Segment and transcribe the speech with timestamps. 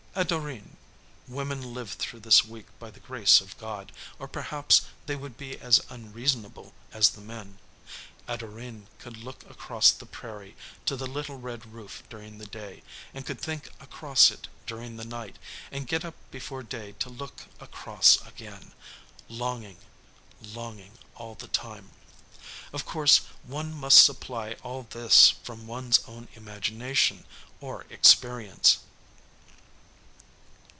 [0.13, 0.75] Adorine
[1.25, 5.57] women live through this week by the grace of God, or perhaps they would be
[5.57, 7.59] as unreasonable as the men
[8.27, 12.83] Adorine could look across the prairie to the little red roof during the day,
[13.13, 15.37] and could think across it during the night,
[15.71, 18.73] and get up before day to look across again
[19.29, 19.77] longing,
[20.41, 21.91] longing all the time.
[22.73, 27.23] Of course one must supply all this from one's own imagination
[27.61, 28.79] or experience.